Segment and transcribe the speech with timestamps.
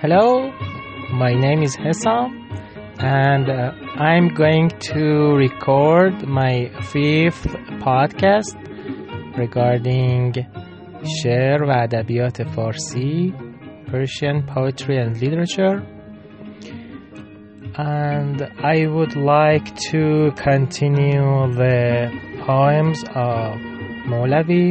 [0.00, 0.52] Hello,
[1.12, 2.28] my name is Hesam,
[2.98, 7.46] and uh, I'm going to record my fifth
[7.84, 8.56] podcast
[9.36, 10.32] regarding
[11.22, 13.34] شعر و ادبیات فارسی
[13.86, 15.76] Persian poetry and literature
[17.78, 18.42] and
[18.74, 22.10] I would like to continue the
[22.46, 23.54] poems of
[24.10, 24.68] Molavi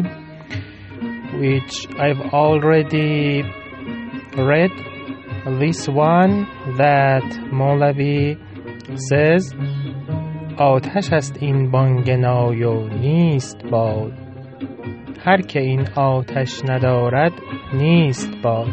[1.39, 3.43] which I've already
[4.37, 4.71] read
[5.59, 8.37] this one that Molavi
[9.09, 9.53] says
[10.57, 14.13] آتش است این بانگنای و نیست باد
[15.25, 17.31] هر که این آتش ندارد
[17.73, 18.69] نیست باد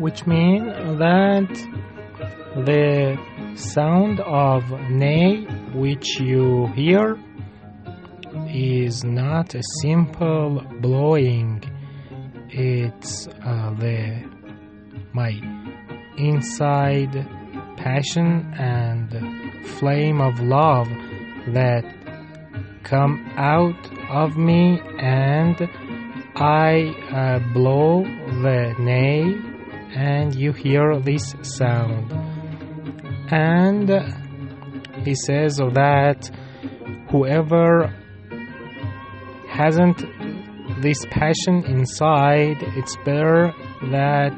[0.00, 0.62] which mean
[0.98, 1.52] that
[2.68, 3.18] the
[3.54, 7.16] sound of neigh which you hear
[8.54, 11.60] is not a simple blowing
[12.50, 14.31] it's uh, the
[15.13, 15.39] my
[16.17, 17.13] inside
[17.77, 20.87] passion and flame of love
[21.47, 21.83] that
[22.83, 23.75] come out
[24.09, 25.69] of me and
[26.35, 29.21] I uh, blow the ney
[29.95, 32.11] and you hear this sound.
[33.31, 33.89] And
[35.05, 36.29] he says that
[37.09, 37.93] whoever
[39.49, 40.03] hasn't
[40.81, 43.53] this passion inside it's better
[43.91, 44.33] that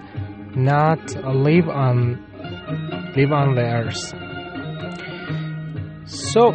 [0.54, 1.00] not
[1.46, 2.18] live on
[3.16, 4.04] live on the earth
[6.06, 6.52] so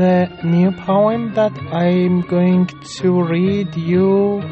[0.00, 2.66] the new poem that i'm going
[2.98, 4.42] to read you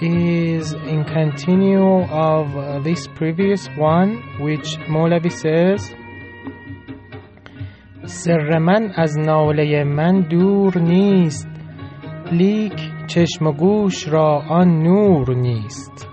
[0.00, 5.94] is in continue of uh, this previous one which مولوی says
[8.06, 11.48] سر من از ناله من دور نیست
[12.32, 16.08] لیک چشم و گوش را آن نور نیست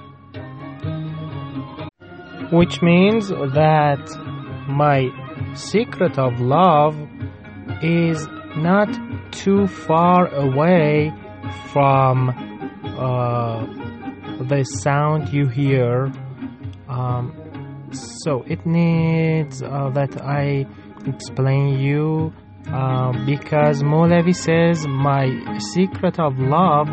[2.51, 4.01] which means that
[4.69, 5.09] my
[5.55, 6.97] secret of love
[7.83, 8.27] is
[8.57, 8.89] not
[9.33, 11.13] too far away
[11.73, 12.31] from
[12.99, 13.67] uh,
[14.45, 16.11] the sound you hear.
[16.89, 17.89] Um,
[18.25, 20.67] so it needs uh, that I
[21.07, 22.33] explain you
[22.69, 26.89] uh, because Molavi says my secret of love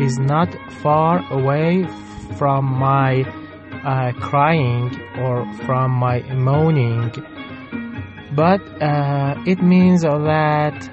[0.00, 0.48] is not
[0.82, 1.84] far away
[2.36, 3.24] from my
[3.84, 7.10] uh, crying or from my moaning,
[8.34, 10.90] but uh, it means that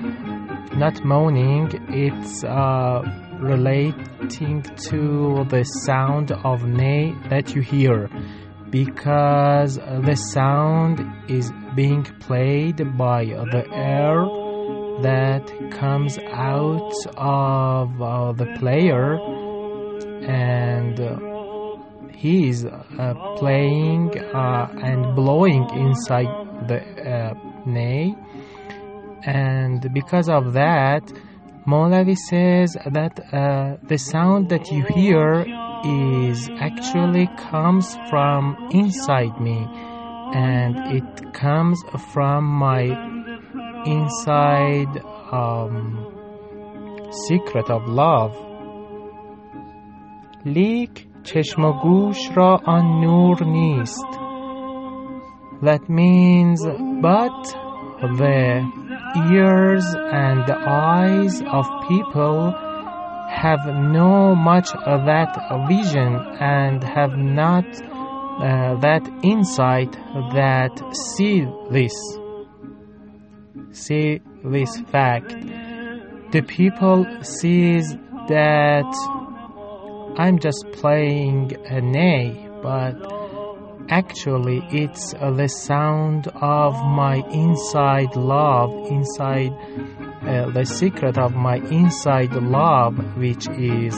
[0.76, 1.70] not moaning.
[1.90, 3.02] It's uh,
[3.40, 8.10] relating to the sound of ney that you hear
[8.70, 14.26] because the sound is being played by the air
[15.02, 19.16] that comes out of uh, the player
[20.26, 21.35] and uh,
[22.16, 26.32] he is uh, playing uh, and blowing inside
[26.68, 27.34] the uh,
[27.66, 28.16] ney
[29.24, 31.04] and because of that
[31.68, 35.46] Molavi says that uh, the sound that you hear
[35.84, 39.68] is actually comes from inside me
[40.36, 41.82] and it comes
[42.14, 42.84] from my
[43.86, 45.02] inside
[45.32, 46.12] um,
[47.28, 48.36] secret of love.
[50.46, 54.21] Leak چشم و گوش را آن نور نیست
[55.63, 56.61] that means
[57.03, 57.41] but
[58.19, 58.67] the
[59.31, 59.85] ears
[60.25, 62.53] and the eyes of people
[63.29, 65.37] have no much of that
[65.69, 67.65] vision and have not
[68.41, 69.93] uh, that insight
[70.33, 71.95] that see this
[73.73, 75.31] see this fact
[76.33, 77.97] the people sees
[78.29, 78.91] that
[80.18, 82.96] i'm just playing a ney but
[83.90, 89.52] actually it's uh, the sound of my inside love inside
[90.24, 93.94] uh, the secret of my inside love which is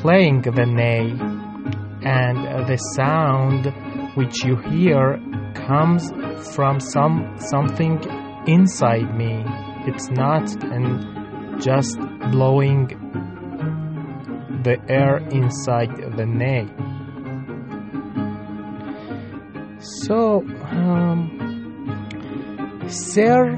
[0.00, 1.10] playing the ney.
[2.02, 3.66] And uh, the sound
[4.16, 5.18] which you hear
[5.54, 6.12] comes
[6.54, 7.98] from some something
[8.46, 9.42] inside me.
[9.88, 11.98] It's not and just
[12.30, 12.88] blowing
[14.66, 16.66] the air inside the ney
[19.86, 21.30] so, um,
[22.88, 23.56] Sir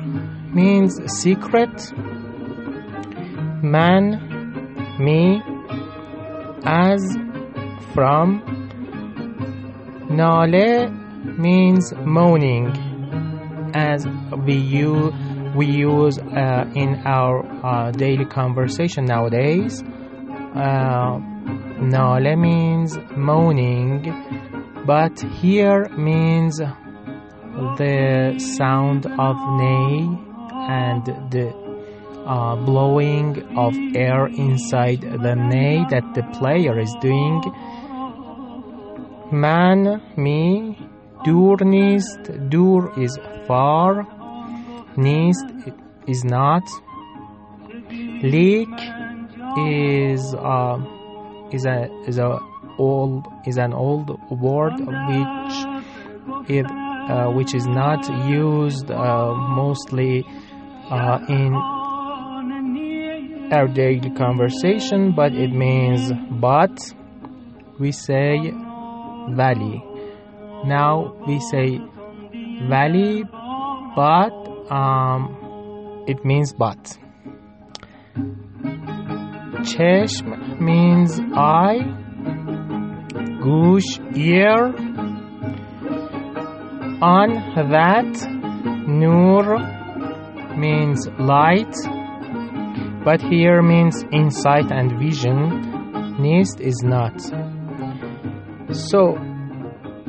[0.52, 1.92] means secret,
[3.62, 4.20] man,
[4.98, 5.42] me,
[6.64, 7.00] as,
[7.94, 8.42] from.
[10.10, 10.90] Nale
[11.38, 12.66] means moaning,
[13.74, 14.06] as
[14.46, 15.12] we use,
[15.54, 19.82] we use uh, in our uh, daily conversation nowadays.
[20.54, 21.18] Uh,
[21.80, 24.02] nale means moaning,
[24.86, 26.58] but here means
[27.76, 30.18] the sound of ney
[30.68, 31.52] and the
[32.26, 37.42] uh, blowing of air inside the ney that the player is doing.
[39.30, 40.78] Man, me,
[41.24, 44.06] dur nist, dur is far,
[44.96, 45.74] nist
[46.06, 46.62] is not.
[48.22, 48.68] Leak
[49.66, 50.78] is uh,
[51.52, 52.38] is a is a
[52.78, 55.56] old is an old word which
[56.48, 60.24] it uh, which is not used uh, mostly
[60.90, 61.54] uh, in
[63.50, 66.94] our daily conversation, but it means but.
[67.78, 68.50] We say
[69.30, 69.82] valley.
[70.66, 71.78] Now we say
[72.68, 73.22] valley,
[73.94, 74.34] but
[74.68, 76.98] um, it means but.
[79.71, 81.81] Cheshm means eye,
[83.43, 84.73] gush ear.
[87.01, 87.29] On
[87.73, 88.11] that,
[88.87, 89.43] nur
[90.57, 91.75] means light,
[93.03, 95.37] but here means insight and vision.
[96.19, 97.19] Nist is not.
[98.71, 99.17] So,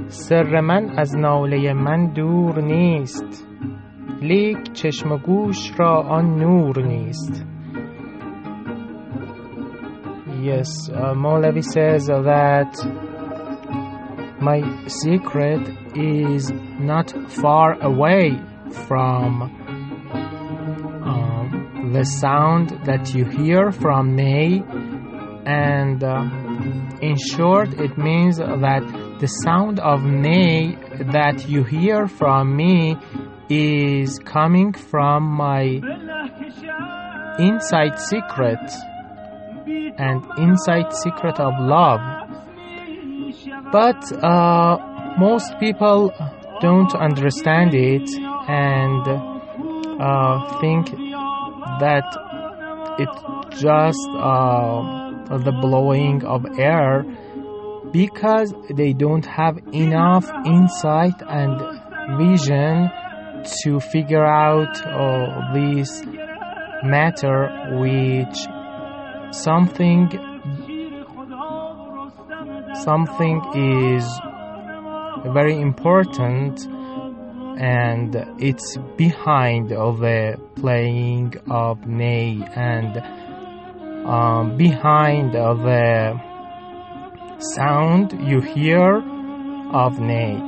[0.08, 3.48] سر من از ناله من دور نیست
[4.22, 7.46] لیک چشم و گوش را آن نور نیست
[10.41, 12.71] Yes, uh, Molavi says that
[14.39, 16.49] my secret is
[16.79, 18.39] not far away
[18.87, 19.41] from
[21.03, 24.63] um, the sound that you hear from me,
[25.45, 26.21] and uh,
[27.01, 30.77] in short, it means that the sound of me
[31.11, 32.95] that you hear from me
[33.49, 35.81] is coming from my
[37.39, 38.59] inside secret
[39.99, 41.99] and inside secret of love.
[43.71, 44.77] But uh,
[45.17, 46.11] most people
[46.61, 48.09] don't understand it
[48.47, 49.07] and
[50.01, 50.89] uh, think
[51.79, 52.07] that
[52.97, 57.03] it's just uh, the blowing of air
[57.91, 61.59] because they don't have enough insight and
[62.17, 62.89] vision
[63.63, 66.03] to figure out uh, this
[66.83, 67.49] matter
[67.79, 68.47] which
[69.31, 70.09] something
[72.83, 74.05] something is
[75.33, 76.65] very important
[77.59, 82.97] and it's behind of the playing of ney and
[84.07, 86.17] um, behind of the
[87.39, 89.01] sound you hear
[89.73, 90.39] of ney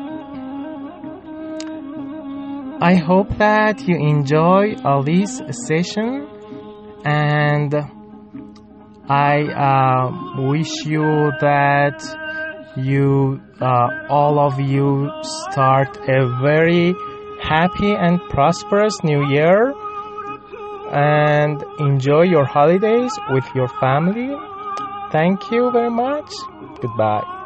[2.83, 6.28] I hope that you enjoy all this session
[7.06, 7.75] and
[9.12, 12.00] I uh, wish you that
[12.78, 15.12] you, uh, all of you,
[15.52, 16.96] start a very
[17.42, 19.74] happy and prosperous new year
[20.94, 24.34] and enjoy your holidays with your family.
[25.12, 26.31] Thank you very much.
[26.81, 27.41] Goodbye.